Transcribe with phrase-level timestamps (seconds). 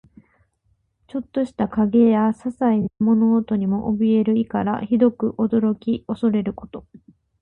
[1.05, 6.87] ちょっとした影やささいな物音にもおびえる意から、ひどく驚き怖れること。